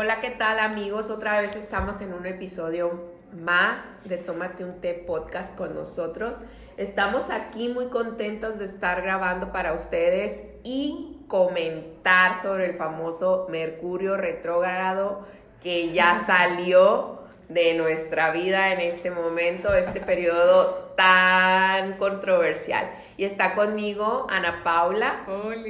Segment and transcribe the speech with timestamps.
[0.00, 1.10] Hola, ¿qué tal amigos?
[1.10, 3.02] Otra vez estamos en un episodio
[3.32, 6.36] más de Tómate un té podcast con nosotros.
[6.76, 14.16] Estamos aquí muy contentos de estar grabando para ustedes y comentar sobre el famoso Mercurio
[14.16, 15.26] retrógrado
[15.64, 22.88] que ya salió de nuestra vida en este momento, este periodo tan controversial.
[23.16, 25.24] Y está conmigo Ana Paula.
[25.26, 25.66] Hola.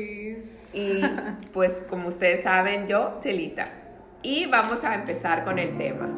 [0.75, 1.01] Y
[1.55, 3.88] pues como ustedes saben, yo, Chelita.
[4.23, 6.09] Y vamos a empezar con el tema.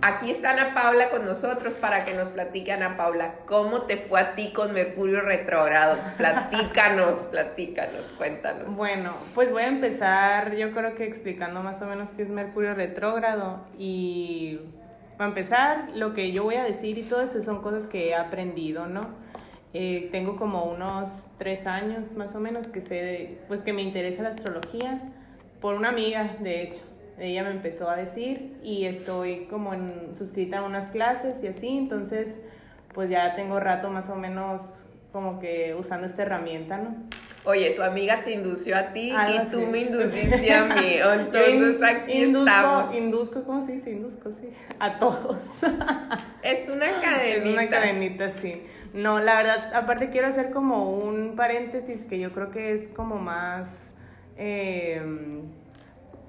[0.00, 4.20] Aquí está Ana Paula con nosotros para que nos platique Ana Paula, ¿cómo te fue
[4.20, 5.98] a ti con Mercurio retrógrado?
[6.16, 8.74] Platícanos, platícanos, cuéntanos.
[8.74, 12.74] Bueno, pues voy a empezar yo creo que explicando más o menos qué es Mercurio
[12.74, 14.60] retrógrado y
[15.16, 18.14] para empezar, lo que yo voy a decir y todo eso son cosas que he
[18.14, 19.08] aprendido, ¿no?
[19.72, 24.22] Eh, tengo como unos tres años más o menos que sé, pues que me interesa
[24.22, 25.00] la astrología
[25.60, 26.82] por una amiga, de hecho
[27.18, 31.68] ella me empezó a decir y estoy como en, suscrita a unas clases y así,
[31.68, 32.40] entonces
[32.92, 36.96] pues ya tengo rato más o menos como que usando esta herramienta, ¿no?
[37.46, 40.94] Oye, tu amiga te indució a ti y tú me induciste a mí.
[41.14, 42.94] Entonces aquí induzco, estamos.
[42.94, 43.90] Induzco, ¿cómo se dice?
[43.90, 44.48] Induzco, sí.
[44.78, 45.42] A todos.
[46.42, 47.36] Es una cadenita.
[47.36, 48.62] Es una cadenita, sí.
[48.92, 53.16] No, la verdad, aparte quiero hacer como un paréntesis que yo creo que es como
[53.16, 53.92] más...
[54.36, 55.02] Eh,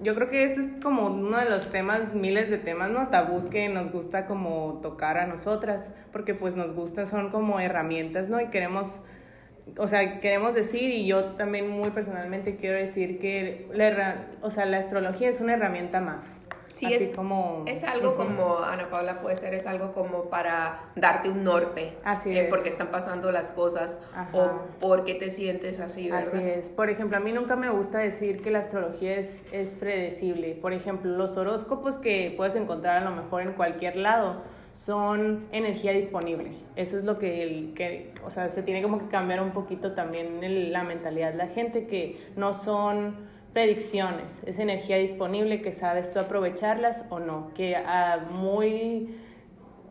[0.01, 3.07] yo creo que esto es como uno de los temas, miles de temas, ¿no?
[3.07, 8.29] Tabús que nos gusta como tocar a nosotras, porque pues nos gusta, son como herramientas,
[8.29, 8.41] ¿no?
[8.41, 8.99] Y queremos,
[9.77, 14.65] o sea, queremos decir, y yo también muy personalmente quiero decir que, la, o sea,
[14.65, 16.39] la astrología es una herramienta más.
[16.75, 21.29] Sí, es, como, es algo como, Ana Paula puede ser, es algo como para darte
[21.29, 21.93] un norte.
[22.03, 22.49] Así eh, es.
[22.49, 26.27] Porque están pasando las cosas o porque te sientes así, ¿verdad?
[26.35, 26.67] Así es.
[26.67, 30.53] Por ejemplo, a mí nunca me gusta decir que la astrología es, es predecible.
[30.55, 34.43] Por ejemplo, los horóscopos que puedes encontrar a lo mejor en cualquier lado
[34.75, 36.51] son energía disponible.
[36.75, 40.71] Eso es lo que, que o sea, se tiene como que cambiar un poquito también
[40.71, 43.15] la mentalidad de la gente, que no son
[43.53, 49.15] predicciones, es energía disponible que sabes tú aprovecharlas o no, que a muy,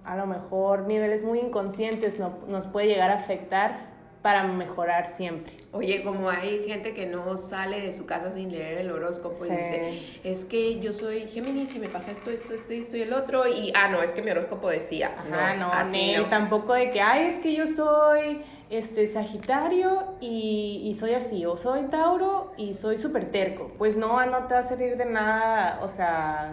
[0.05, 3.94] a lo mejor niveles muy inconscientes no, nos puede llegar a afectar
[4.25, 5.53] para mejorar siempre.
[5.73, 9.51] Oye, como hay gente que no sale de su casa sin leer el horóscopo y
[9.51, 13.13] dice, es que yo soy Géminis y me pasa esto, esto, esto, esto y el
[13.13, 15.11] otro, y ah, no, es que mi horóscopo decía.
[15.15, 15.71] Ajá, no,
[16.17, 18.41] no, tampoco de que, ay, es que yo soy
[18.71, 23.73] este, Sagitario y, y, soy así, o soy Tauro y soy súper terco.
[23.77, 26.51] Pues no, no te va a servir de nada, o sea,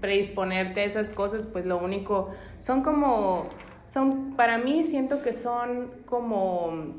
[0.00, 3.50] predisponerte a esas cosas, pues lo único, son como,
[3.86, 6.94] son, para mí siento que son como,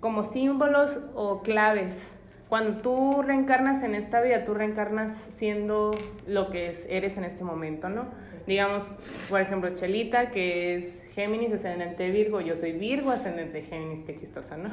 [0.00, 2.12] como símbolos o claves.
[2.48, 5.92] Cuando tú reencarnas en esta vida, tú reencarnas siendo
[6.26, 8.06] lo que eres en este momento, ¿no?
[8.50, 8.82] digamos,
[9.28, 14.56] por ejemplo, Chelita, que es Géminis, ascendente Virgo, yo soy Virgo, ascendente Géminis, qué chistosa,
[14.56, 14.70] ¿no?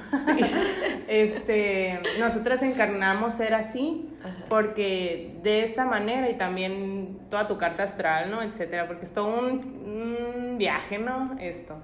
[1.08, 4.10] este, nosotras encarnamos ser así,
[4.50, 8.42] porque de esta manera y también toda tu carta astral, ¿no?
[8.42, 11.38] Etcétera, porque es todo un, viaje, ¿no?
[11.40, 11.76] Esto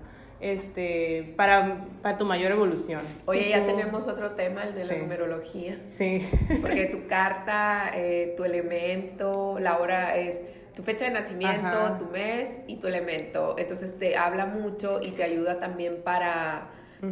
[0.43, 3.01] este, para, para tu mayor evolución.
[3.27, 5.79] Oye, ya tenemos otro tema, el de la numerología.
[5.85, 6.27] Sí.
[6.61, 10.41] Porque tu carta, eh, tu elemento, la hora es
[10.75, 13.55] tu fecha de nacimiento, tu mes y tu elemento.
[13.57, 16.71] Entonces te habla mucho y te ayuda también para,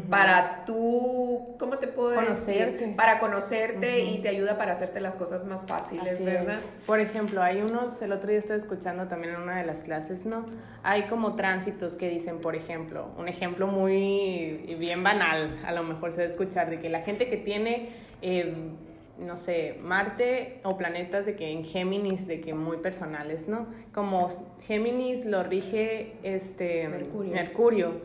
[0.09, 2.71] para tú, ¿cómo te puedo conocerte.
[2.77, 2.95] decir?
[2.95, 6.59] Para conocerte y te ayuda para hacerte las cosas más fáciles, ¿verdad?
[6.85, 10.25] Por ejemplo, hay unos, el otro día estaba escuchando también en una de las clases,
[10.25, 10.45] ¿no?
[10.83, 16.11] Hay como tránsitos que dicen, por ejemplo, un ejemplo muy bien banal, a lo mejor
[16.11, 17.89] se va a escuchar, de que la gente que tiene...
[18.21, 18.55] Eh,
[19.19, 23.67] no sé, Marte o planetas de que en Géminis, de que muy personales, ¿no?
[23.93, 24.29] Como
[24.61, 28.01] Géminis lo rige este Mercurio.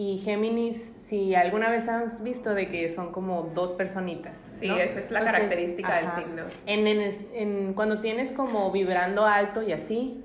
[0.00, 4.38] Y Géminis, si alguna vez has visto de que son como dos personitas.
[4.38, 6.42] Sí, esa es la característica del signo.
[6.66, 10.22] En, en, cuando tienes como vibrando alto y así,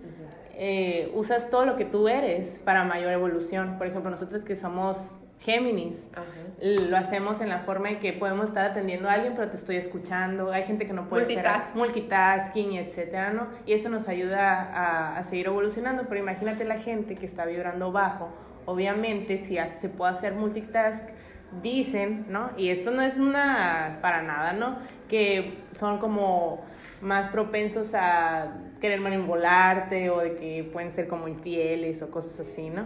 [0.54, 3.80] eh, usas todo lo que tú eres para mayor evolución.
[3.80, 6.08] Por ejemplo, nosotros que somos Géminis.
[6.62, 9.78] Lo hacemos en la forma en que podemos estar atendiendo a alguien, pero te estoy
[9.78, 10.52] escuchando.
[10.52, 11.76] Hay gente que no puede Multitask.
[11.76, 13.48] multitasking, etcétera, ¿no?
[13.66, 16.04] Y eso nos ayuda a, seguir evolucionando.
[16.08, 18.30] Pero imagínate la gente que está vibrando bajo.
[18.66, 21.04] Obviamente, si se puede hacer multitask,
[21.62, 22.52] dicen, ¿no?
[22.58, 24.78] Y esto no es una para nada, ¿no?
[25.08, 26.66] Que son como
[27.02, 32.70] más propensos a querer manipularte o de que pueden ser como infieles o cosas así,
[32.70, 32.86] ¿no?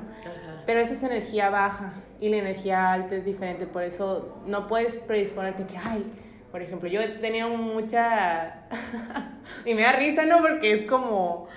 [0.66, 4.96] Pero esa es energía baja y la energía alta es diferente, por eso no puedes
[4.96, 6.06] predisponerte que, ay,
[6.52, 8.64] por ejemplo, yo he tenido mucha...
[9.66, 10.40] y me da risa, ¿no?
[10.40, 11.48] Porque es como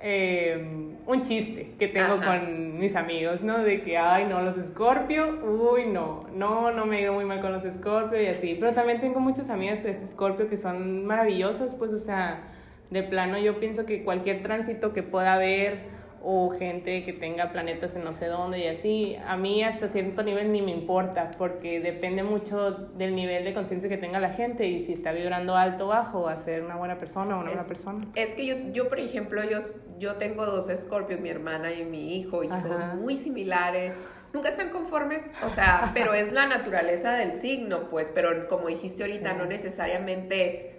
[0.00, 3.58] eh, un chiste que tengo con mis amigos, ¿no?
[3.58, 7.40] De que, ay, no, los Scorpio, uy, no, no, no me he ido muy mal
[7.40, 8.56] con los Scorpio y así.
[8.60, 12.42] Pero también tengo muchas amigas de Scorpio que son maravillosas, pues, o sea,
[12.90, 17.94] de plano yo pienso que cualquier tránsito que pueda haber o gente que tenga planetas
[17.96, 21.80] en no sé dónde y así, a mí hasta cierto nivel ni me importa, porque
[21.80, 25.86] depende mucho del nivel de conciencia que tenga la gente y si está vibrando alto
[25.86, 28.06] o bajo, a ser una buena persona o una buena persona.
[28.14, 29.58] Es que yo, yo, por ejemplo, yo,
[29.98, 33.96] yo tengo dos escorpios, mi hermana y mi hijo, y son muy similares.
[34.32, 39.02] Nunca están conformes, o sea, pero es la naturaleza del signo, pues, pero como dijiste
[39.02, 40.77] ahorita, no necesariamente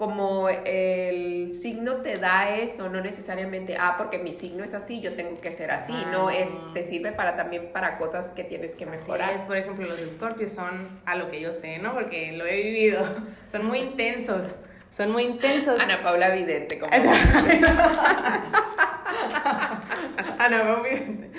[0.00, 5.12] como el signo te da eso, no necesariamente, ah, porque mi signo es así, yo
[5.12, 6.34] tengo que ser así, no, ah.
[6.34, 9.34] es, te sirve para también para cosas que tienes que mejorar.
[9.34, 11.92] Es, por ejemplo, los escorpios son a lo que yo sé, ¿no?
[11.92, 13.04] Porque lo he vivido,
[13.52, 14.46] son muy intensos,
[14.90, 15.78] son muy intensos.
[15.78, 16.90] Ana Paula Vidente, como.
[20.38, 21.30] Ana Paula Vidente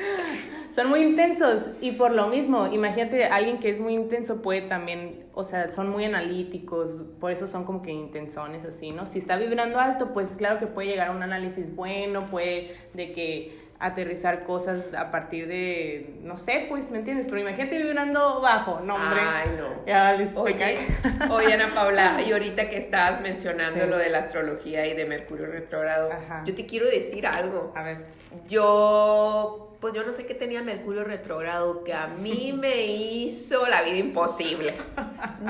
[0.73, 5.25] son muy intensos y por lo mismo, imagínate, alguien que es muy intenso puede también,
[5.33, 9.05] o sea, son muy analíticos, por eso son como que intensones así, ¿no?
[9.05, 13.11] Si está vibrando alto, pues claro que puede llegar a un análisis bueno, puede de
[13.11, 17.25] que aterrizar cosas a partir de, no sé, pues, ¿me entiendes?
[17.27, 19.21] Pero imagínate vibrando bajo, no, hombre.
[19.21, 19.85] Ay, no.
[19.87, 20.77] Ya, oye,
[21.31, 25.47] oye, Ana Paula, y ahorita que estabas mencionando lo de la astrología y de Mercurio
[25.47, 26.11] retrógrado,
[26.45, 27.73] yo te quiero decir algo.
[27.75, 28.05] A ver.
[28.47, 33.81] Yo pues yo no sé qué tenía Mercurio retrógrado que a mí me hizo la
[33.81, 34.75] vida imposible.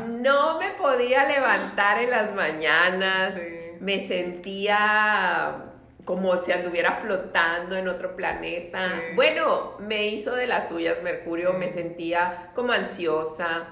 [0.08, 3.38] No me podía levantar en las mañanas,
[3.82, 5.71] me sentía
[6.06, 9.02] como si anduviera flotando en otro planeta.
[9.16, 13.68] Bueno, me hizo de las suyas Mercurio, me sentía como ansiosa.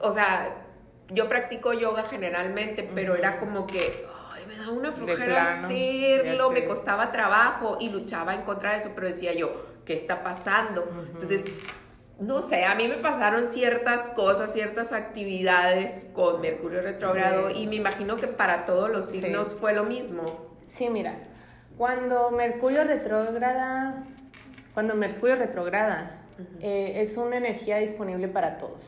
[0.00, 0.64] O sea,
[1.10, 6.64] yo practico yoga generalmente, pero era como que ay, me da una flojera hacerlo, me
[6.66, 10.88] costaba trabajo y luchaba en contra de eso, pero decía yo, qué está pasando.
[11.12, 11.44] Entonces,
[12.20, 17.76] no sé, a mí me pasaron ciertas cosas, ciertas actividades con Mercurio retrógrado y me
[17.76, 20.56] imagino que para todos los signos fue lo mismo.
[20.66, 21.16] Sí, mira,
[21.78, 24.04] cuando Mercurio retrógrada,
[24.74, 26.18] cuando Mercurio retrograda,
[26.60, 28.84] eh, es una energía disponible para todos.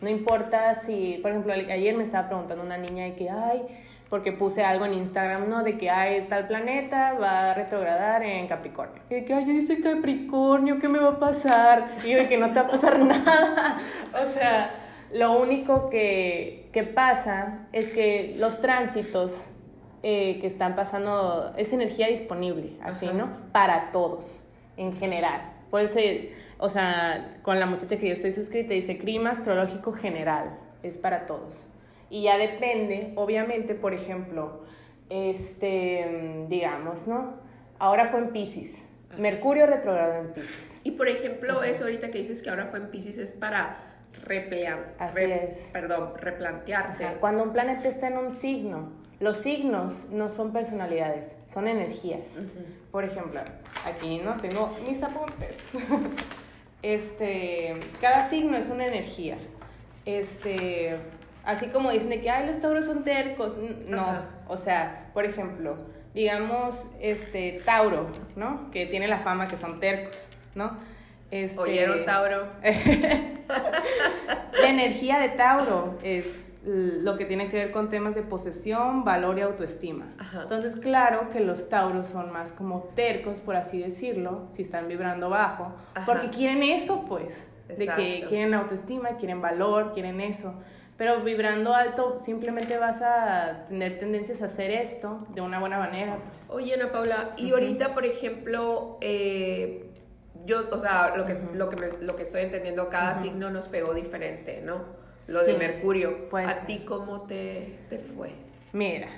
[0.00, 3.62] No importa si, por ejemplo, ayer me estaba preguntando una niña de que, ay,
[4.08, 5.62] porque puse algo en Instagram, ¿no?
[5.62, 9.02] De que hay tal planeta va a retrogradar en Capricornio.
[9.10, 11.98] Y de que, ay, yo soy Capricornio, ¿qué me va a pasar?
[12.04, 13.78] Y yo de que no te va a pasar nada.
[14.12, 14.70] o sea,
[15.12, 19.50] lo único que, que pasa es que los tránsitos
[20.06, 23.38] eh, que están pasando es energía disponible, así, ¿no?
[23.52, 24.38] Para todos,
[24.76, 25.50] en general.
[25.70, 25.98] Por eso,
[26.58, 31.24] o sea, con la muchacha que yo estoy suscrita dice clima astrológico general, es para
[31.24, 31.68] todos.
[32.10, 34.64] Y ya depende, obviamente, por ejemplo,
[35.08, 37.36] este, digamos, ¿no?
[37.78, 38.84] Ahora fue en Pisces.
[39.16, 40.82] Mercurio retrogrado en Pisces.
[40.84, 43.78] Y por ejemplo, eso ahorita que dices que ahora fue en Pisces es para
[44.22, 45.70] replear, Así es.
[45.72, 47.06] Perdón, replantearte.
[47.20, 52.30] Cuando un planeta está en un signo, los signos no son personalidades, son energías.
[52.90, 53.40] Por ejemplo,
[53.84, 55.56] aquí no tengo mis apuntes.
[56.82, 59.38] este, cada signo es una energía.
[60.04, 60.98] Este,
[61.44, 63.52] Así como dicen de que, ay, los tauros son tercos.
[63.86, 65.76] No, o sea, por ejemplo,
[66.14, 68.70] digamos, este, Tauro, ¿no?
[68.70, 70.16] Que tiene la fama que son tercos,
[70.54, 70.78] ¿no?
[71.30, 72.46] Este, ¿Oyeron Tauro?
[72.62, 79.38] la energía de Tauro es lo que tiene que ver con temas de posesión, valor
[79.38, 80.06] y autoestima.
[80.42, 85.28] Entonces, claro que los tauros son más como tercos, por así decirlo, si están vibrando
[85.28, 85.72] bajo,
[86.06, 90.54] porque quieren eso, pues, de que quieren autoestima, quieren valor, quieren eso.
[90.96, 96.18] Pero vibrando alto simplemente vas a tener tendencias a hacer esto de una buena manera.
[96.28, 96.48] Pues.
[96.48, 99.90] Oye, Ana Paula, y ahorita, por ejemplo, eh,
[100.46, 103.92] yo, o sea, lo que, lo, que lo que estoy entendiendo, cada signo nos pegó
[103.92, 105.03] diferente, ¿no?
[105.28, 106.28] Lo de Mercurio.
[106.28, 108.32] Pues, ¿A ti cómo te, te fue?
[108.72, 109.08] Mira,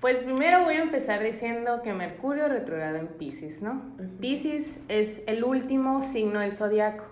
[0.00, 3.82] pues primero voy a empezar diciendo que Mercurio retrogrado en Pisces, ¿no?
[4.20, 7.04] Pisces es el último signo del zodiaco.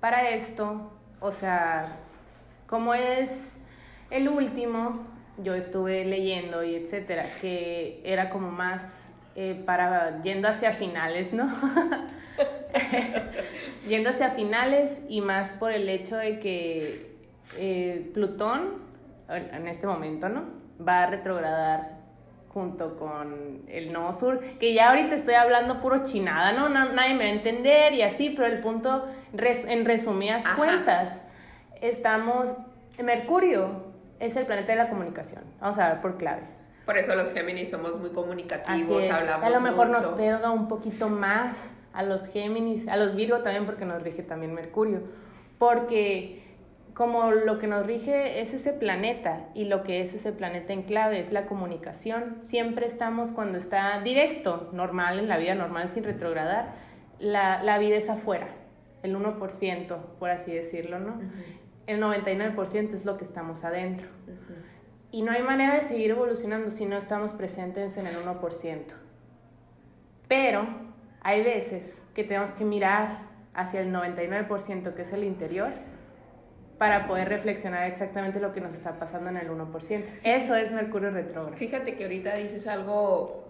[0.00, 1.86] Para esto, o sea,
[2.66, 3.60] como es
[4.10, 5.06] el último,
[5.38, 11.52] yo estuve leyendo y etcétera, que era como más eh, para yendo hacia finales, ¿no?
[13.88, 17.11] yendo hacia finales y más por el hecho de que
[17.56, 18.82] eh, Plutón,
[19.28, 20.44] en este momento, ¿no?
[20.86, 22.02] Va a retrogradar
[22.52, 26.68] junto con el Nodo Sur, que ya ahorita estoy hablando puro chinada, ¿no?
[26.68, 31.22] nadie me va a entender y así, pero el punto, en resumidas cuentas,
[31.80, 32.50] estamos,
[33.02, 36.42] Mercurio es el planeta de la comunicación, vamos a ver por clave.
[36.84, 41.08] Por eso los Géminis somos muy comunicativos, hablamos A lo mejor nos pega un poquito
[41.08, 45.00] más a los Géminis, a los Virgo también porque nos rige también Mercurio,
[45.58, 46.41] porque
[46.94, 50.82] como lo que nos rige es ese planeta y lo que es ese planeta en
[50.82, 56.04] clave es la comunicación, siempre estamos cuando está directo, normal, en la vida normal, sin
[56.04, 56.74] retrogradar,
[57.18, 58.48] la, la vida es afuera,
[59.02, 61.20] el 1%, por así decirlo, ¿no?
[61.86, 64.08] El 99% es lo que estamos adentro.
[65.10, 68.80] Y no hay manera de seguir evolucionando si no estamos presentes en el 1%.
[70.28, 70.66] Pero
[71.22, 75.72] hay veces que tenemos que mirar hacia el 99% que es el interior
[76.82, 80.04] para poder reflexionar exactamente lo que nos está pasando en el 1%.
[80.24, 81.56] Eso es Mercurio retrógrado.
[81.56, 83.44] Fíjate que ahorita dices algo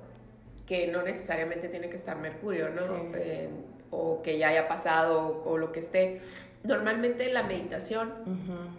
[0.66, 2.82] que no necesariamente tiene que estar Mercurio, ¿no?
[3.14, 3.48] Eh,
[3.90, 6.20] o que ya haya pasado o lo que esté.
[6.62, 8.12] Normalmente la meditación,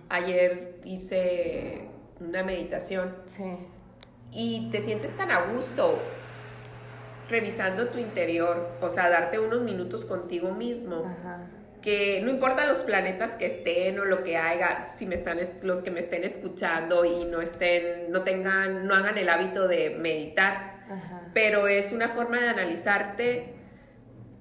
[0.09, 1.87] ayer hice
[2.19, 3.57] una meditación sí.
[4.31, 5.97] y te sientes tan a gusto
[7.27, 11.05] revisando tu interior, o sea, darte unos minutos contigo mismo.
[11.07, 11.47] Ajá
[11.83, 15.83] que no importa los planetas que estén o lo que haya, si me están los
[15.83, 20.77] que me estén escuchando y no estén, no tengan, no hagan el hábito de meditar,
[21.33, 23.53] pero es una forma de analizarte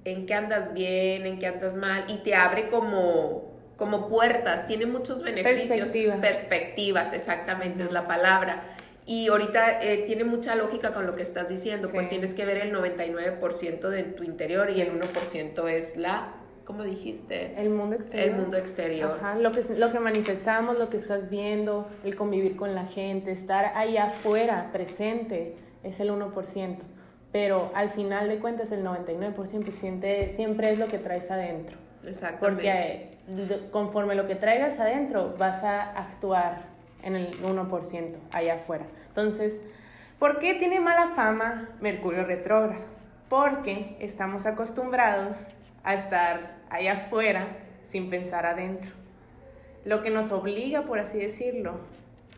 [0.05, 4.85] en qué andas bien, en qué andas mal y te abre como como puertas, tiene
[4.85, 8.77] muchos beneficios, perspectivas, exactamente es la palabra.
[9.05, 12.57] Y ahorita eh, tiene mucha lógica con lo que estás diciendo, pues tienes que ver
[12.57, 17.53] el 99% de tu interior y el 1% es la ¿cómo dijiste?
[17.61, 18.29] El mundo exterior.
[18.29, 19.19] El mundo exterior.
[19.19, 23.31] Ajá, lo que, lo que manifestamos, lo que estás viendo, el convivir con la gente,
[23.31, 26.77] estar ahí afuera, presente, es el 1%.
[27.31, 31.77] Pero al final de cuentas, el 99% siempre, siempre es lo que traes adentro.
[32.05, 32.39] Exactamente.
[32.39, 38.85] Porque eh, conforme lo que traigas adentro, vas a actuar en el 1% allá afuera.
[39.07, 39.61] Entonces,
[40.19, 42.81] ¿por qué tiene mala fama Mercurio retrógrado?
[43.29, 45.35] Porque estamos acostumbrados
[45.83, 47.47] a estar allá afuera
[47.85, 48.91] sin pensar adentro.
[49.85, 51.79] Lo que nos obliga, por así decirlo,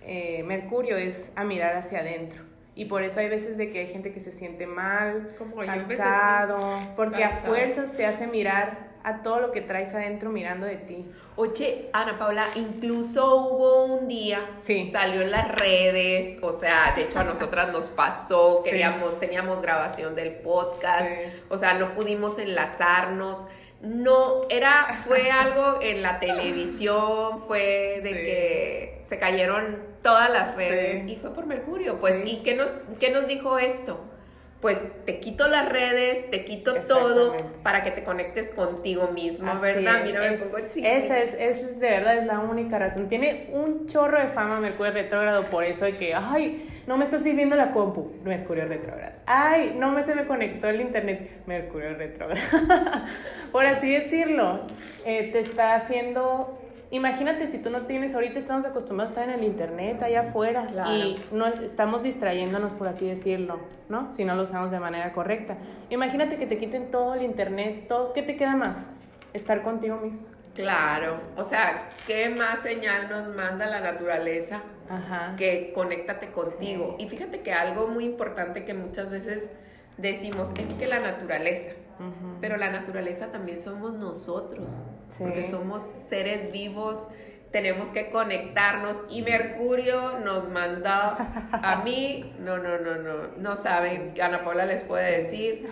[0.01, 2.43] eh, Mercurio es a mirar hacia adentro.
[2.75, 5.35] Y por eso hay veces de que hay gente que se siente mal,
[5.65, 6.59] cansado,
[6.95, 11.05] porque a fuerzas te hace mirar a todo lo que traes adentro mirando de ti.
[11.35, 14.89] Oye, Ana Paula, incluso hubo un día, sí.
[14.91, 20.15] salió en las redes, o sea, de hecho a nosotras nos pasó, queríamos, teníamos grabación
[20.15, 21.07] del podcast,
[21.49, 23.45] o sea, no pudimos enlazarnos.
[23.79, 31.07] No, era, fue algo en la televisión, fue de que se cayeron todas las redes
[31.07, 31.99] y fue por Mercurio.
[31.99, 33.99] Pues, ¿y qué nos, qué nos dijo esto?
[34.65, 40.01] Pues te quito las redes, te quito todo para que te conectes contigo mismo, ¿verdad?
[40.03, 40.87] Mira, me pongo chido.
[40.89, 43.07] Esa es, esa es de verdad, es la única razón.
[43.07, 47.19] Tiene un chorro de fama Mercurio retrógrado por eso de que, ay, no me está
[47.19, 49.13] sirviendo la compu, Mercurio retrógrado.
[49.27, 52.41] Ay, no me se me conectó el internet, Mercurio retrógrado.
[53.51, 54.61] por así decirlo,
[55.05, 56.59] eh, te está haciendo
[56.91, 60.67] imagínate si tú no tienes, ahorita estamos acostumbrados a estar en el internet, allá afuera,
[60.91, 64.11] y no estamos distrayéndonos, por así decirlo, ¿no?
[64.13, 65.57] Si no lo usamos de manera correcta.
[65.89, 68.89] Imagínate que te quiten todo el internet, todo, ¿qué te queda más?
[69.33, 70.25] Estar contigo mismo.
[70.55, 74.61] Claro, o sea, ¿qué más señal nos manda la naturaleza?
[74.89, 75.35] Ajá.
[75.37, 76.95] Que conéctate contigo.
[76.97, 79.51] Y fíjate que algo muy importante que muchas veces
[79.97, 81.71] decimos es que la naturaleza,
[82.41, 84.73] pero la naturaleza también somos nosotros,
[85.17, 86.97] porque somos seres vivos,
[87.55, 94.13] tenemos que conectarnos y Mercurio nos mandó a mí, no, no, no, no, no saben,
[94.21, 95.69] Ana Paula les puede decir,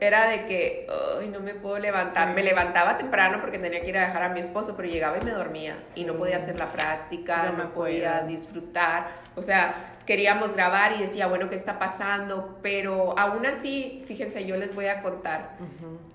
[0.00, 0.86] era de que,
[1.20, 4.28] ay, no me puedo levantar, me levantaba temprano porque tenía que ir a dejar a
[4.30, 8.22] mi esposo, pero llegaba y me dormía y no podía hacer la práctica, no, podía
[8.22, 9.74] disfrutar, o sea,
[10.06, 12.58] queríamos grabar y decía, bueno, ¿qué está pasando?
[12.62, 15.58] Pero aún así, fíjense, yo les voy a contar,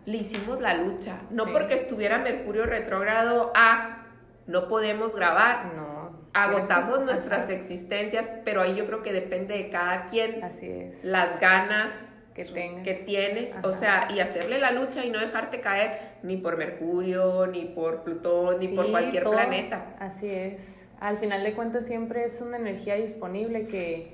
[0.08, 4.00] le hicimos la lucha, no porque estuviera Mercurio retrógrado, ah,
[4.47, 6.23] no podemos grabar, no.
[6.33, 10.43] Agotamos nuestras existencias, pero ahí yo creo que depende de cada quien.
[10.43, 11.03] Así es.
[11.03, 12.45] Las ganas que,
[12.83, 17.45] que tienes, o sea, y hacerle la lucha y no dejarte caer ni por Mercurio,
[17.45, 19.95] ni por Plutón, ni por cualquier planeta.
[20.00, 24.13] Así es al final de cuentas siempre es una energía disponible que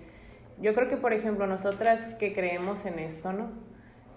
[0.60, 3.52] yo creo que, por ejemplo, nosotras que creemos en esto, ¿no?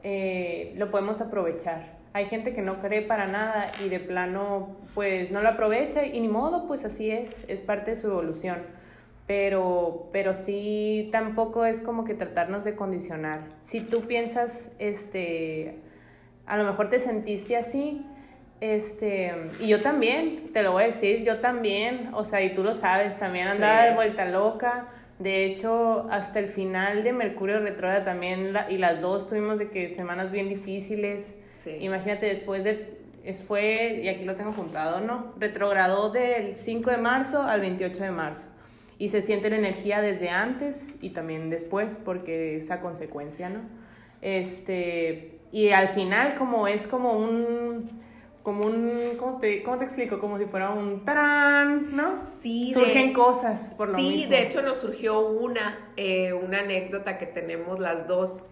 [0.02, 1.98] Eh, lo podemos aprovechar.
[2.14, 6.20] Hay gente que no cree para nada y de plano, pues no lo aprovecha y
[6.20, 8.58] ni modo, pues así es, es parte de su evolución.
[9.26, 13.40] pero, pero sí tampoco es como que tratarnos de condicionar.
[13.62, 15.78] Si tú piensas, este,
[16.46, 18.04] a lo mejor te sentiste así,
[18.60, 22.62] este, y yo también, te lo voy a decir, yo también, o sea, y tú
[22.62, 24.88] lo sabes, también andaba de vuelta loca.
[25.18, 29.88] De hecho, hasta el final de Mercurio retrógrado también, y las dos tuvimos de que
[29.88, 31.34] semanas bien difíciles.
[31.66, 35.32] Imagínate, después de, es, fue, y aquí lo tengo apuntado, ¿no?
[35.38, 38.46] Retrogradó del 5 de marzo al 28 de marzo.
[38.98, 43.60] Y se siente la energía desde antes y también después, porque esa consecuencia, ¿no?
[44.20, 48.02] Este, y al final, como es como un
[48.42, 50.18] como un, ¿cómo te, ¿cómo te explico?
[50.18, 52.22] Como si fuera un tarán, ¿no?
[52.22, 52.72] Sí.
[52.72, 54.22] Surgen cosas por lo mismo.
[54.22, 58.44] Sí, de hecho nos surgió una, eh, una anécdota que tenemos las dos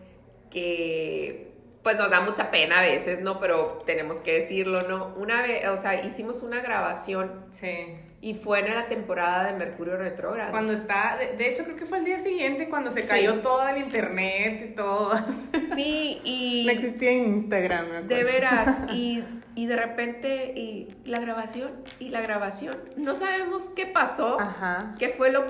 [0.51, 1.50] que
[1.83, 3.41] pues nos da mucha pena a veces, ¿no?
[3.41, 5.15] Pero tenemos que decirlo, ¿no?
[5.17, 7.47] Una vez, o sea, hicimos una grabación.
[7.51, 7.97] Sí.
[8.23, 10.51] Y fue en la temporada de Mercurio retrógrado.
[10.51, 13.79] Cuando está, de, hecho creo que fue el día siguiente cuando se cayó todo el
[13.79, 15.13] internet y todo.
[15.75, 16.65] Sí, y...
[16.67, 18.09] No existía Instagram.
[18.09, 19.23] de veras, y,
[19.55, 21.71] y, de repente, y la grabación,
[22.01, 24.95] y la grabación, no sabemos qué pasó, Ajá.
[24.99, 25.47] qué fue lo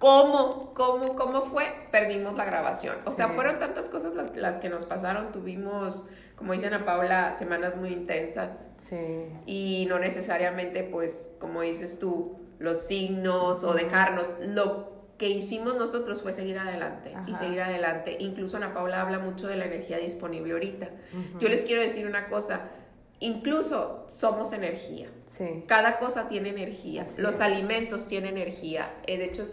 [0.00, 0.72] ¿Cómo?
[0.72, 1.14] ¿Cómo?
[1.14, 1.66] ¿Cómo fue?
[1.92, 2.96] Perdimos la grabación.
[3.04, 5.30] O sea, fueron tantas cosas las, que nos pasaron.
[5.30, 8.64] Tuvimos, como dice Ana Paula, semanas muy intensas.
[8.78, 9.26] Sí.
[9.44, 14.26] Y no necesariamente, pues, como dices tú, los signos o dejarnos.
[14.40, 14.88] Lo
[15.18, 18.16] que hicimos nosotros fue seguir adelante y seguir adelante.
[18.20, 20.88] Incluso Ana Paula habla mucho de la energía disponible ahorita.
[21.40, 22.70] Yo les quiero decir una cosa.
[23.18, 25.10] Incluso somos energía.
[25.26, 25.64] Sí.
[25.66, 27.04] Cada cosa tiene energía.
[27.18, 28.94] Los alimentos tienen energía.
[29.06, 29.44] Eh, de hecho,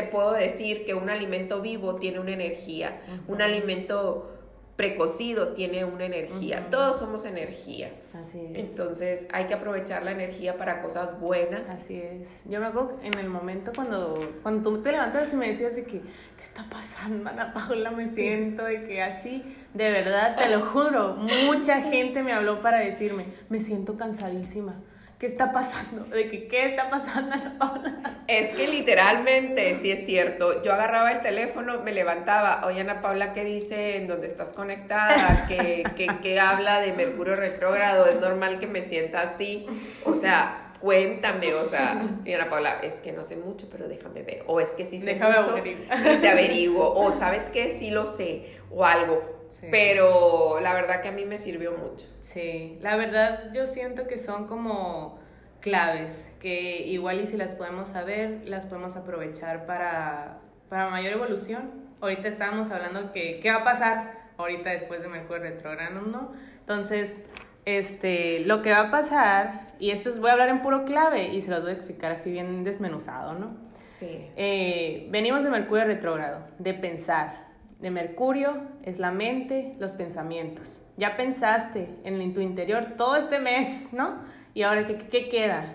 [0.00, 4.36] te puedo decir que un alimento vivo tiene una energía, un alimento
[4.76, 7.90] precocido tiene una energía, todos somos energía.
[8.14, 8.70] Así es.
[8.70, 11.68] Entonces hay que aprovechar la energía para cosas buenas.
[11.68, 12.40] Así es.
[12.46, 15.84] Yo me acuerdo en el momento cuando, cuando tú te levantas y me decías de
[15.84, 17.90] que, ¿qué está pasando, Ana Paula?
[17.90, 21.14] Me siento de que así, de verdad, te lo juro,
[21.46, 24.76] mucha gente me habló para decirme, me siento cansadísima
[25.20, 26.04] ¿qué está pasando?
[26.04, 28.22] De que, ¿qué está pasando, Ana Paula?
[28.26, 33.34] Es que literalmente, sí es cierto, yo agarraba el teléfono, me levantaba, oye Ana Paula,
[33.34, 35.44] ¿qué dice en dónde estás conectada?
[35.46, 35.84] ¿Qué,
[36.22, 38.06] qué, habla de Mercurio retrógrado?
[38.06, 39.66] Es normal que me sienta así,
[40.04, 44.22] o sea, cuéntame, o sea, y Ana Paula, es que no sé mucho, pero déjame
[44.22, 47.90] ver, o es que sí sé déjame mucho, y te averiguo, o sabes qué, sí
[47.90, 49.39] lo sé, o algo,
[49.70, 52.06] pero la verdad que a mí me sirvió mucho.
[52.20, 55.18] Sí, la verdad yo siento que son como
[55.60, 61.70] claves, que igual y si las podemos saber, las podemos aprovechar para, para mayor evolución.
[62.00, 66.32] Ahorita estábamos hablando que qué va a pasar ahorita después de Mercurio retrogrado, ¿no?
[66.60, 67.24] Entonces,
[67.64, 71.28] este, lo que va a pasar, y esto es, voy a hablar en puro clave
[71.28, 73.54] y se los voy a explicar así bien desmenuzado, ¿no?
[73.98, 74.30] Sí.
[74.36, 77.49] Eh, venimos de Mercurio retrógrado, de pensar,
[77.80, 80.82] de Mercurio es la mente, los pensamientos.
[80.96, 84.18] Ya pensaste en tu interior todo este mes, ¿no?
[84.54, 85.72] Y ahora, ¿qué, ¿qué, queda?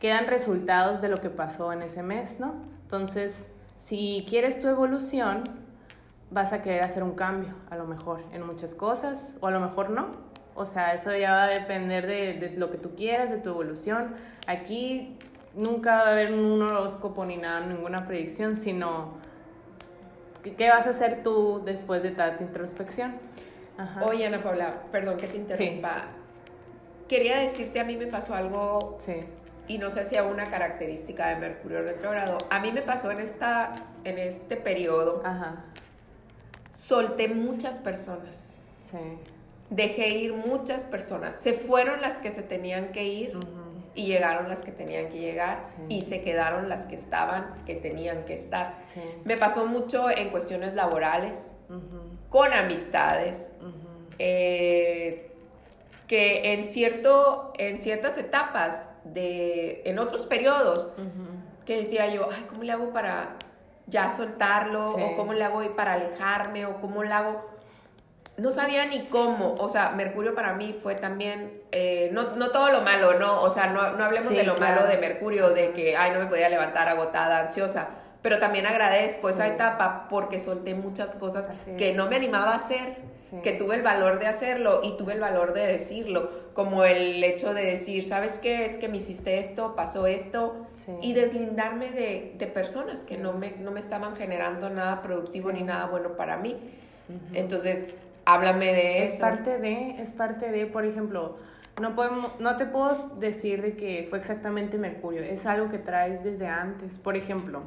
[0.00, 2.54] Quedan resultados de lo que pasó en ese mes, ¿no?
[2.82, 5.42] Entonces, si quieres tu evolución,
[6.30, 9.60] vas a querer hacer un cambio, a lo mejor, en muchas cosas, o a lo
[9.60, 10.34] mejor no.
[10.54, 13.50] O sea, eso ya va a depender de, de lo que tú quieras, de tu
[13.50, 14.14] evolución.
[14.46, 15.16] Aquí
[15.56, 19.14] nunca va a haber un horóscopo ni nada, ninguna predicción, sino
[20.52, 23.14] ¿Qué vas a hacer tú después de tanta introspección?
[24.02, 26.04] Oye, Ana Paula, perdón que te interrumpa.
[27.08, 29.24] Quería decirte, a mí me pasó algo, sí.
[29.68, 32.38] y no sé si es una característica de Mercurio retrógrado.
[32.50, 35.22] A mí me pasó en, esta, en este periodo.
[35.24, 35.64] Ajá.
[36.72, 38.56] Solté muchas personas.
[38.90, 38.98] Sí.
[39.70, 41.36] Dejé ir muchas personas.
[41.36, 43.38] Se fueron las que se tenían que ir
[43.94, 48.24] y llegaron las que tenían que llegar y se quedaron las que estaban, que tenían
[48.24, 48.78] que estar.
[49.24, 51.56] Me pasó mucho en cuestiones laborales,
[52.28, 53.56] con amistades,
[54.18, 55.30] eh,
[56.06, 60.90] que en, cierto, en ciertas etapas, de, en otros periodos,
[61.64, 63.36] que decía yo, ay, ¿cómo le hago para
[63.86, 64.92] ya soltarlo?
[64.92, 66.66] ¿O cómo le hago para alejarme?
[66.66, 67.53] ¿O cómo le hago?
[68.36, 72.70] No sabía ni cómo, o sea, Mercurio para mí fue también, eh, no, no, todo
[72.72, 73.40] lo malo, ¿no?
[73.42, 76.26] O sea, no, no hablemos de lo malo de Mercurio, de que, ay, no me
[76.26, 77.88] podía levantar agotada, ansiosa,
[78.22, 81.46] pero también agradezco esa etapa porque solté muchas cosas
[81.78, 82.96] que no me animaba a hacer,
[83.42, 87.52] que tuve el valor de hacerlo y tuve el valor de decirlo, como el hecho
[87.52, 88.64] de decir, ¿sabes qué?
[88.64, 90.66] Es que me hiciste esto, pasó esto,
[91.02, 95.62] y deslindarme de, de personas que no me, no me estaban generando nada productivo ni
[95.62, 96.56] nada bueno para mí.
[97.34, 97.86] Entonces,
[98.26, 99.14] Háblame de eso.
[99.14, 101.36] Es parte de, es parte de, por ejemplo,
[101.80, 106.22] no, podemos, no te puedo decir de que fue exactamente Mercurio, es algo que traes
[106.22, 106.96] desde antes.
[106.98, 107.62] Por ejemplo,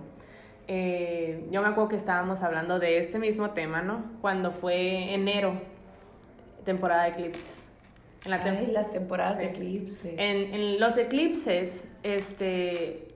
[0.67, 4.03] eh, yo me acuerdo que estábamos hablando de este mismo tema, ¿no?
[4.21, 5.53] Cuando fue enero,
[6.65, 7.57] temporada de eclipses.
[8.25, 10.13] En la Ay, las temporadas de eclipses.
[10.17, 13.07] En, en, los eclipses, este,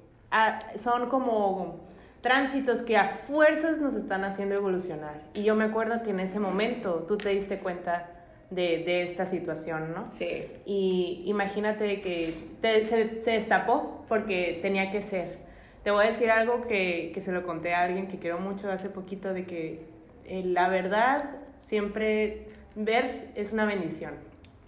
[0.78, 1.91] son como
[2.22, 5.22] tránsitos que a fuerzas nos están haciendo evolucionar.
[5.34, 8.10] Y yo me acuerdo que en ese momento tú te diste cuenta
[8.52, 10.12] de, de esta situación, ¿no?
[10.12, 10.46] Sí.
[10.66, 15.40] Y imagínate que se, se, destapó porque tenía que ser.
[15.84, 18.70] Te voy a decir algo que, que se lo conté a alguien que quiero mucho
[18.72, 19.86] hace poquito, de que
[20.26, 21.32] eh, la verdad
[21.62, 24.14] siempre ver es una bendición.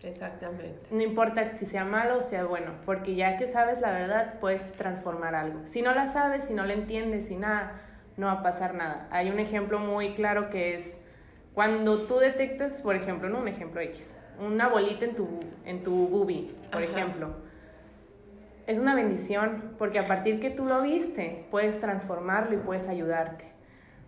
[0.04, 0.88] Exactamente.
[0.92, 4.74] No importa si sea malo o sea bueno, porque ya que sabes la verdad, puedes
[4.74, 5.62] transformar algo.
[5.66, 7.82] Si no la sabes, si no la entiendes, si nada,
[8.18, 9.08] no va a pasar nada.
[9.12, 10.98] Hay un ejemplo muy claro que es
[11.54, 16.08] cuando tú detectas, por ejemplo, no un ejemplo X, una bolita en tu, en tu
[16.08, 17.36] boobie, por ejemplo,
[18.66, 23.46] es una bendición porque a partir que tú lo viste, puedes transformarlo y puedes ayudarte.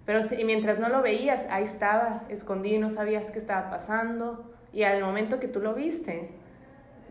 [0.05, 4.54] Pero si, mientras no lo veías, ahí estaba, escondido y no sabías qué estaba pasando.
[4.75, 6.29] Y al momento que tú lo viste,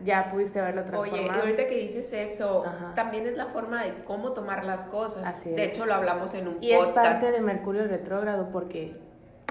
[0.03, 1.23] ya pudiste verlo transformado.
[1.23, 2.63] Oye, y ahorita que dices eso,
[2.95, 5.43] también es la forma de cómo tomar las cosas.
[5.43, 6.87] de hecho, lo hablamos en un y podcast.
[6.87, 8.95] Y es parte de Mercurio retrógrado porque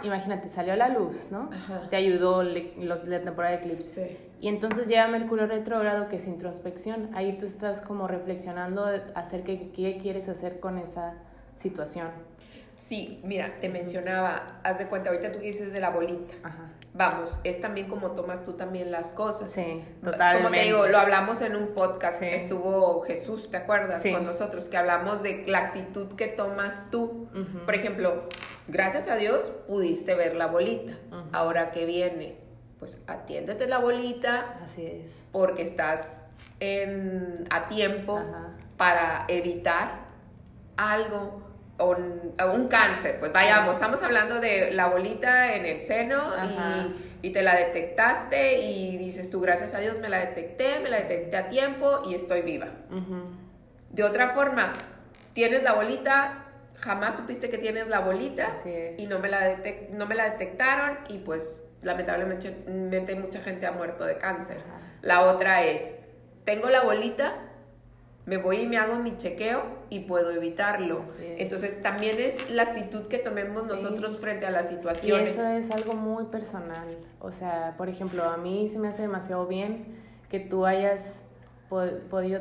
[0.05, 1.51] imagínate, salió la luz, ¿no?
[1.91, 4.17] Te ayudó los, la temporada de eclipses.
[4.41, 7.11] Y entonces llega Mercurio retrógrado, que es introspección.
[7.15, 11.15] Ahí tú estás como reflexionando acerca de qué quieres hacer con esa
[11.57, 12.09] situación.
[12.79, 16.35] Sí, mira, te mencionaba, haz de cuenta, ahorita tú dices de la bolita.
[16.97, 19.51] Vamos, es también como tomas tú también las cosas.
[19.51, 20.45] Sí, totalmente.
[20.45, 24.01] Como te digo, lo hablamos en un podcast, estuvo Jesús, ¿te acuerdas?
[24.01, 27.29] Con nosotros, que hablamos de la actitud que tomas tú.
[27.65, 28.29] Por ejemplo,
[28.69, 30.93] gracias a Dios pudiste ver la bolita.
[31.33, 32.39] Ahora que viene,
[32.79, 34.61] pues atiéndete la bolita.
[34.63, 35.21] Así es.
[35.33, 36.25] Porque estás
[36.61, 38.21] en, a tiempo
[38.77, 40.05] para evitar
[40.77, 41.44] algo
[41.79, 46.23] un, un, cáncer, pues vayamos, estamos hablando de la bolita en el seno
[47.21, 50.89] y, y, te la detectaste y dices tú, gracias a Dios me la detecté, me
[50.89, 52.69] la detecté a tiempo y estoy viva.
[53.91, 54.73] De otra forma,
[55.33, 56.45] tienes la bolita,
[56.77, 58.55] jamás supiste que tienes la bolita
[58.97, 59.57] y no me la,
[59.91, 64.59] no me la detectaron y pues lamentablemente mucha gente ha muerto de cáncer.
[65.03, 65.97] La otra es,
[66.45, 67.35] tengo la bolita,
[68.27, 71.03] me voy y me hago mi chequeo y puedo evitarlo.
[71.21, 75.31] Entonces también es la actitud que tomemos nosotros frente a las situaciones.
[75.31, 76.97] Y eso es algo muy personal.
[77.21, 79.85] O sea, por ejemplo, a mí se me hace demasiado bien
[80.31, 81.23] que tú hayas
[81.69, 82.41] podido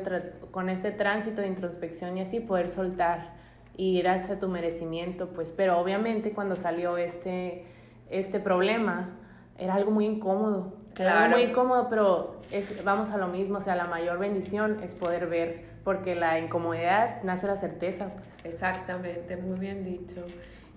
[0.50, 3.34] con este tránsito de introspección y así poder soltar
[3.76, 7.64] y ir hacia tu merecimiento, pues, pero obviamente cuando salió este,
[8.08, 9.16] este problema
[9.58, 10.74] era algo muy incómodo.
[10.94, 11.36] Claro.
[11.36, 15.26] muy incómodo, pero es, vamos a lo mismo, o sea, la mayor bendición es poder
[15.26, 18.08] ver porque la incomodidad nace la certeza.
[18.14, 18.54] Pues.
[18.54, 20.24] Exactamente, muy bien dicho.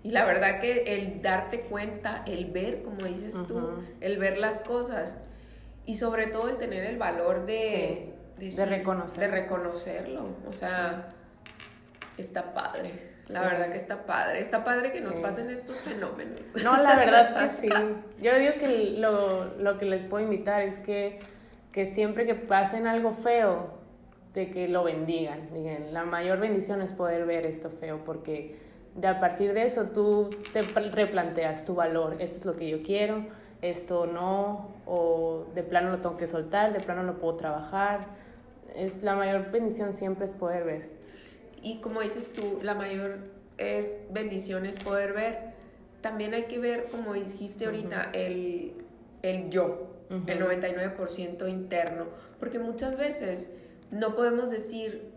[0.03, 4.61] Y la verdad que el darte cuenta, el ver, como dices tú, el ver las
[4.61, 5.17] cosas
[5.85, 10.27] y sobre todo el tener el valor de, de, reconocer de reconocerlo.
[10.47, 11.09] O sea,
[12.17, 13.15] está padre.
[13.29, 14.39] La verdad que está padre.
[14.39, 16.41] Está padre que nos pasen estos fenómenos.
[16.63, 17.69] No, la verdad que sí.
[18.21, 21.19] Yo digo que lo, lo que les puedo invitar es que,
[21.71, 23.77] que siempre que pasen algo feo,
[24.33, 25.53] de que lo bendigan.
[25.53, 28.55] Digan, la mayor bendición es poder ver esto feo porque
[28.95, 32.17] de a partir de eso tú te replanteas tu valor.
[32.19, 33.25] Esto es lo que yo quiero,
[33.61, 38.07] esto no, o de plano lo tengo que soltar, de plano lo puedo trabajar.
[38.75, 40.89] Es la mayor bendición siempre es poder ver.
[41.61, 43.19] Y como dices tú, la mayor
[43.57, 45.57] es bendición es poder ver.
[46.01, 48.73] También hay que ver, como dijiste ahorita, el,
[49.21, 52.05] el yo, el 99% interno,
[52.39, 53.51] porque muchas veces
[53.91, 55.11] no podemos decir,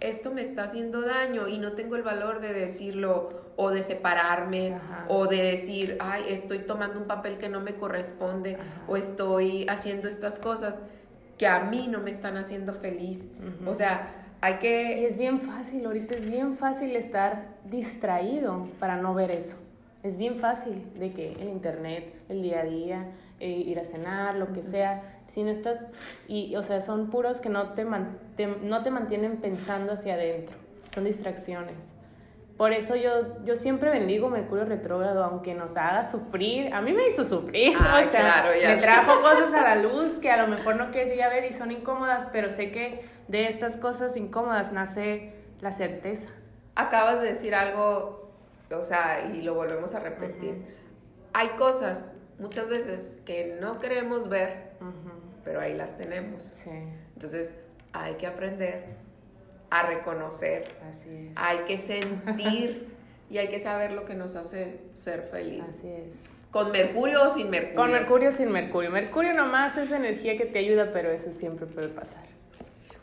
[0.00, 4.78] esto me está haciendo daño y no tengo el valor de decirlo o de separarme
[5.08, 8.56] o de decir, ay, estoy tomando un papel que no me corresponde
[8.88, 10.80] o estoy haciendo estas cosas
[11.36, 13.26] que a mí no me están haciendo feliz.
[13.66, 15.00] O sea, hay que...
[15.00, 19.56] Y es bien fácil, ahorita es bien fácil estar distraído para no ver eso.
[20.02, 23.06] Es bien fácil de que el internet, el día a día,
[23.40, 25.86] eh, ir a cenar, lo que sea, si no estás,
[26.28, 30.56] y, o sea, son puros que no te, no te mantienen pensando hacia adentro,
[30.92, 31.94] son distracciones.
[32.60, 36.74] Por eso yo, yo siempre bendigo Mercurio retrógrado, aunque nos haga sufrir.
[36.74, 40.36] A mí me hizo sufrir, o sea, me trajo cosas a la luz que a
[40.36, 44.72] lo mejor no quería ver y son incómodas, pero sé que de estas cosas incómodas
[44.72, 46.28] nace la certeza.
[46.74, 48.30] Acabas de decir algo,
[48.70, 50.62] o sea, y lo volvemos a repetir.
[51.32, 54.72] Hay cosas muchas veces que no queremos ver,
[55.44, 56.52] pero ahí las tenemos.
[57.14, 57.54] Entonces
[57.92, 58.84] hay que aprender
[59.70, 60.64] a reconocer,
[61.36, 62.88] hay que sentir
[63.30, 65.62] y hay que saber lo que nos hace ser feliz.
[65.62, 66.16] Así es.
[66.50, 67.76] ¿Con Mercurio o sin Mercurio?
[67.76, 68.90] Con Mercurio o sin Mercurio.
[68.90, 72.24] Mercurio nomás es energía que te ayuda, pero eso siempre puede pasar.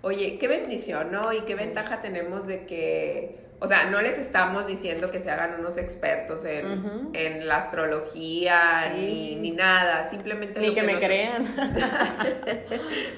[0.01, 1.31] Oye, qué bendición, ¿no?
[1.31, 5.59] Y qué ventaja tenemos de que, o sea, no les estamos diciendo que se hagan
[5.59, 10.59] unos expertos en, en la astrología ni, ni, nada, simplemente...
[10.59, 11.55] Ni que, me crean.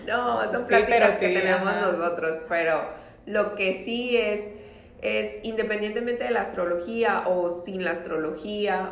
[0.08, 2.82] no, son pláticas que tenemos nosotros, pero
[3.26, 4.54] lo que sí es
[5.02, 8.92] es independientemente de la astrología o sin la astrología,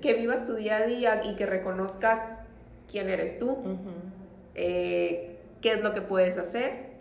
[0.00, 2.38] que vivas tu día a día y que reconozcas
[2.90, 3.58] quién eres tú,
[4.54, 6.92] eh, qué es lo que puedes hacer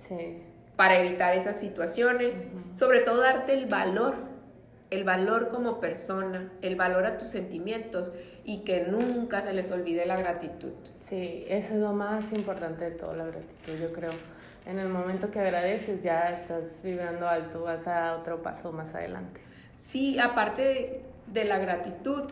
[0.82, 4.16] para evitar esas situaciones, sobre todo darte el valor,
[4.90, 8.12] el valor como persona, el valor a tus sentimientos
[8.44, 10.74] y que nunca se les olvide la gratitud.
[11.02, 14.10] Sí, eso es lo más importante de todo, la gratitud, yo creo
[14.66, 19.40] en el momento que agradeces ya estás vibrando alto, vas a otro paso más adelante.
[19.78, 22.32] Sí, aparte de, la gratitud,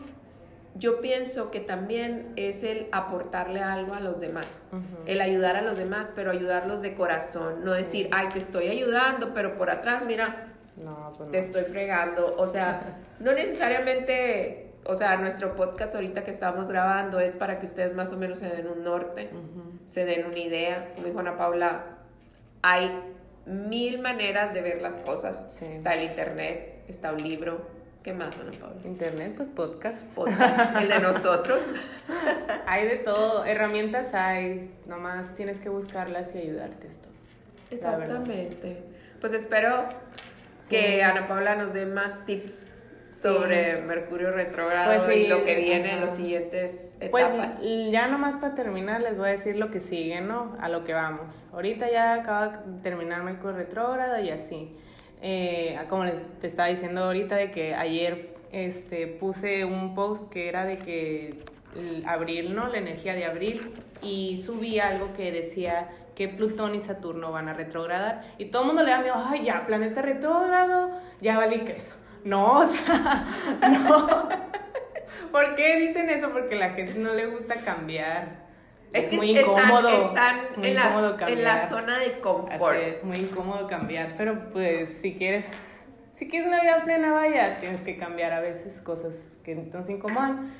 [0.74, 4.68] yo pienso que también es el aportarle algo a los demás,
[5.06, 9.34] el ayudar a los demás, pero ayudarlos de corazón, no decir, ay, te estoy ayudando,
[9.34, 10.46] pero por atrás, mira,
[11.16, 16.68] pues te estoy fregando, o sea, no necesariamente, o sea, nuestro podcast ahorita que estamos
[16.68, 19.30] grabando es para que ustedes más o menos se den un norte,
[19.86, 21.84] se den una idea, como dijo Ana Paula,
[22.62, 22.90] hay
[23.46, 25.60] mil maneras de ver las cosas.
[25.62, 27.79] Está el internet, está un libro.
[28.02, 28.80] ¿Qué más, Ana Paula?
[28.84, 30.02] Internet, pues podcast.
[30.14, 31.60] Podcast, el de nosotros.
[32.66, 37.08] hay de todo, herramientas hay, nomás tienes que buscarlas y ayudarte esto.
[37.70, 38.78] Exactamente.
[39.20, 39.84] Pues espero
[40.70, 42.66] que Ana Paula nos dé más tips
[43.12, 47.58] sobre Mercurio retrógrado pues y lo que viene en los siguientes pues, etapas.
[47.58, 50.56] Pues ya nomás para terminar les voy a decir lo que sigue, ¿no?
[50.60, 51.44] A lo que vamos.
[51.52, 54.74] Ahorita ya acaba de terminar Mercurio retrógrado y así.
[55.22, 60.48] Eh, como les te estaba diciendo ahorita de que ayer este, puse un post que
[60.48, 61.34] era de que
[62.06, 62.68] abril, ¿no?
[62.68, 67.54] La energía de abril y subí algo que decía que Plutón y Saturno van a
[67.54, 71.94] retrogradar y todo el mundo le da miedo, ay ya, planeta retrógrado, ya valí queso.
[72.24, 73.26] No, o sea,
[73.68, 74.28] no.
[75.30, 76.30] ¿Por qué dicen eso?
[76.30, 78.49] Porque la gente no le gusta cambiar.
[78.92, 79.88] Es, que muy incómodo.
[79.88, 82.76] Están, en, la, en, la, zona de confort.
[82.76, 84.14] es muy incómodo cambiar.
[84.16, 88.80] Pero pues si quieres, si quieres una vida plena, vaya, tienes que cambiar a veces
[88.80, 90.52] cosas que nos incomodan.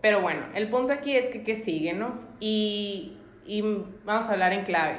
[0.00, 2.20] Pero bueno, el punto aquí es que, que sigue, ¿no?
[2.38, 3.62] Y, y
[4.04, 4.98] vamos a hablar en clave.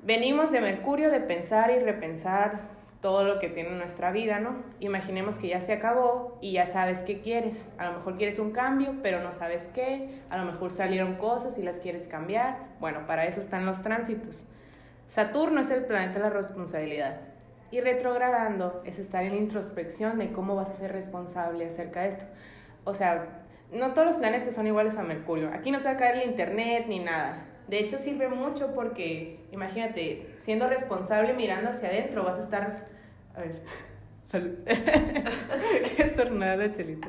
[0.00, 4.54] Venimos de Mercurio de pensar y repensar todo lo que tiene nuestra vida, ¿no?
[4.78, 7.68] Imaginemos que ya se acabó y ya sabes qué quieres.
[7.76, 10.20] A lo mejor quieres un cambio, pero no sabes qué.
[10.30, 12.58] A lo mejor salieron cosas y las quieres cambiar.
[12.78, 14.46] Bueno, para eso están los tránsitos.
[15.08, 17.20] Saturno es el planeta de la responsabilidad.
[17.72, 22.24] Y retrogradando es estar en introspección de cómo vas a ser responsable acerca de esto.
[22.84, 25.50] O sea, no todos los planetas son iguales a Mercurio.
[25.52, 27.46] Aquí no se va a caer el internet ni nada.
[27.66, 32.91] De hecho, sirve mucho porque, imagínate, siendo responsable mirando hacia adentro, vas a estar
[33.34, 33.62] a ver.
[34.32, 34.56] Salud.
[34.66, 37.08] Qué tornada, Chelita.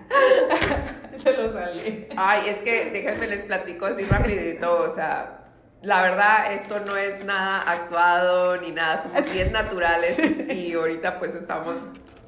[1.23, 2.09] Se lo sale.
[2.17, 5.37] Ay, es que déjenme les platico así rapidito, o sea,
[5.81, 10.17] la verdad, esto no es nada actuado ni nada, somos bien naturales
[10.49, 11.75] y ahorita pues estamos,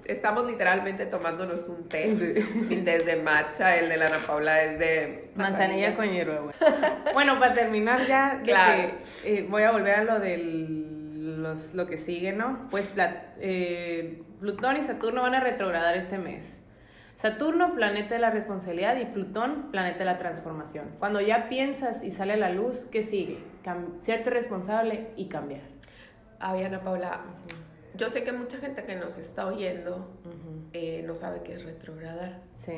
[0.05, 2.07] estamos literalmente tomándonos un té.
[2.53, 5.31] Mi té es de matcha, el de la Ana Paula es de...
[5.35, 6.53] Manzanilla, con hierba.
[7.13, 7.37] Bueno.
[7.37, 8.91] para terminar ya, claro.
[9.25, 10.94] Eh, voy a volver a lo del
[11.73, 12.67] lo que sigue, ¿no?
[12.69, 12.91] Pues
[13.39, 16.59] eh, Plutón y Saturno van a retrogradar este mes.
[17.17, 20.91] Saturno, planeta de la responsabilidad, y Plutón, planeta de la transformación.
[20.99, 23.39] Cuando ya piensas y sale a la luz, ¿qué sigue?
[24.01, 25.63] serte responsable y cambiar.
[26.39, 27.21] Ay, Ana Paula,
[27.95, 30.07] yo sé que mucha gente que nos está oyendo
[30.73, 32.41] eh, no sabe qué es retrogradar.
[32.53, 32.73] Sí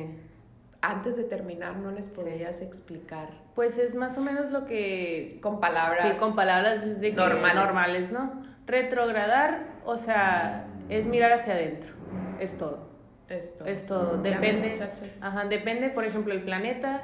[0.80, 3.30] antes de terminar, ¿no les podrías explicar?
[3.54, 5.38] Pues es más o menos lo que...
[5.42, 6.14] Con palabras.
[6.14, 8.12] Sí, con palabras de normales.
[8.12, 8.42] ¿no?
[8.68, 11.90] Retrogradar, o sea, es mirar hacia adentro,
[12.38, 12.86] es todo.
[13.28, 13.68] Es todo.
[13.68, 14.22] Es todo.
[14.22, 14.78] Depende.
[15.20, 17.02] Ajá, depende, por ejemplo, el planeta,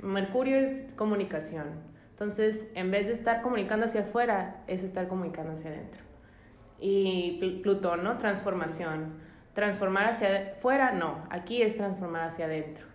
[0.00, 1.92] Mercurio es comunicación.
[2.10, 6.02] Entonces, en vez de estar comunicando hacia afuera, es estar comunicando hacia adentro.
[6.78, 8.18] Y Plutón, ¿no?
[8.18, 9.14] Transformación.
[9.54, 11.24] Transformar hacia afuera, no.
[11.30, 12.86] Aquí es transformar hacia adentro.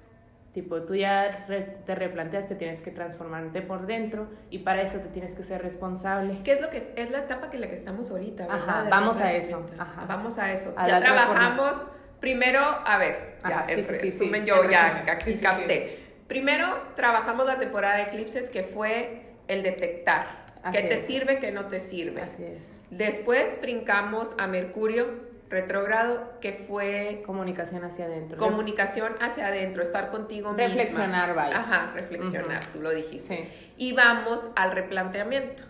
[0.58, 1.46] Tipo, tú ya
[1.86, 5.62] te replanteas, te tienes que transformarte por dentro y para eso te tienes que ser
[5.62, 6.40] responsable.
[6.44, 8.48] ¿Qué es lo que es, es la etapa en la que estamos ahorita?
[8.50, 9.64] Ajá, vamos a eso.
[10.08, 10.74] Vamos a eso.
[10.76, 11.76] ya trabajamos
[12.20, 16.00] primero, a ver, ya, sí, sí, sí, yo ya aquí capté.
[16.28, 20.48] Primero trabajamos la temporada de eclipses que fue el detectar.
[20.74, 22.24] ¿Qué te sirve, qué no te sirve?
[22.24, 22.80] Así es.
[22.90, 28.38] Después brincamos a Mercurio retrógrado, que fue comunicación hacia adentro.
[28.38, 30.68] Comunicación hacia adentro, estar contigo misma.
[30.68, 31.60] Reflexionar, vaya.
[31.60, 33.50] Ajá, reflexionar, tú lo dijiste.
[33.78, 35.64] Y vamos al replanteamiento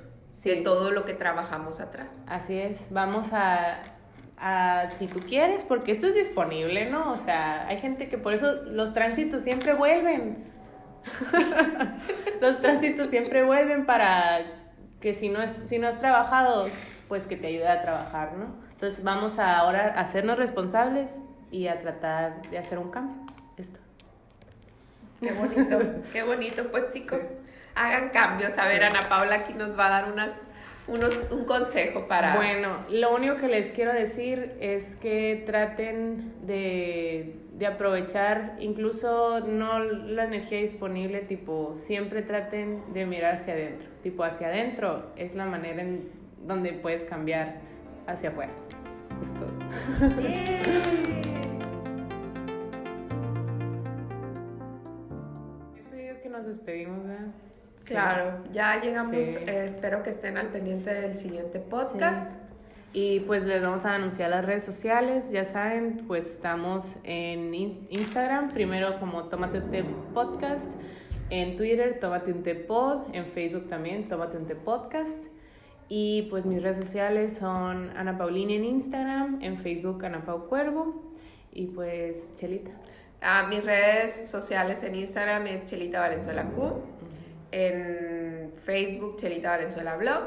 [0.43, 2.11] de todo lo que trabajamos atrás.
[2.27, 3.79] Así es, vamos a,
[4.37, 7.11] a, si tú quieres, porque esto es disponible, ¿no?
[7.11, 10.45] O sea, hay gente que por eso los tránsitos siempre vuelven.
[12.41, 14.39] los tránsitos siempre vuelven para
[14.99, 16.67] que si no, es, si no has trabajado,
[17.07, 18.66] pues que te ayude a trabajar, ¿no?
[18.77, 21.09] Entonces vamos a ahora a hacernos responsables
[21.49, 23.25] y a tratar de hacer un cambio.
[23.57, 23.79] Esto.
[25.19, 25.79] Qué bonito,
[26.13, 27.21] qué bonito, pues chicos,
[27.73, 28.55] hagan cambios.
[28.55, 30.29] A ver, Ana Paula aquí nos va a dar unas
[30.87, 32.35] unos, un consejo para...
[32.35, 39.79] Bueno, lo único que les quiero decir es que traten de, de, aprovechar incluso no
[39.79, 43.89] la energía disponible, tipo, siempre traten de mirar hacia adentro.
[44.03, 46.11] Tipo, hacia adentro es la manera en
[46.45, 47.66] donde puedes cambiar
[48.07, 48.51] hacia afuera.
[49.21, 49.51] Es todo.
[56.21, 57.27] que nos despedimos, ¿verdad?
[57.85, 62.29] Claro, ya llegamos, eh, espero que estén al pendiente del siguiente podcast.
[62.93, 68.49] Y pues les vamos a anunciar las redes sociales, ya saben, pues estamos en Instagram,
[68.49, 70.67] primero como Tómate un té podcast,
[71.29, 75.25] en Twitter Tómate un té pod, en Facebook también Tómate un té podcast.
[75.89, 81.13] Y pues mis redes sociales son Ana Paulina en Instagram, en Facebook Ana Pau Cuervo
[81.53, 82.71] y pues Chelita.
[83.21, 86.81] Ah, mis redes sociales en Instagram es Chelita Valenzuela Q
[87.51, 90.23] en Facebook Chelita Valenzuela Blog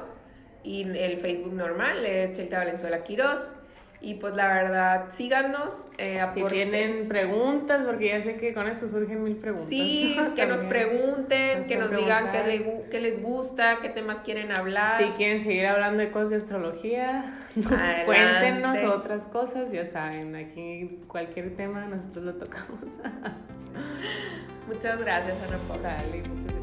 [0.64, 3.54] y el Facebook normal es Chelita Valenzuela Quiroz.
[4.02, 5.86] Y pues la verdad, síganos.
[5.98, 9.68] Eh, si tienen preguntas, porque ya sé que con esto surgen mil preguntas.
[9.68, 15.02] Sí, que nos pregunten, que nos digan qué, les gusta, qué temas quieren hablar.
[15.02, 17.34] Si quieren seguir hablando de cosas de astrología,
[18.06, 22.78] cuéntenos otras cosas, ya saben, aquí cualquier tema nosotros lo tocamos.
[24.66, 25.96] muchas gracias, Ana Paula.
[26.10, 26.59] muchas gracias.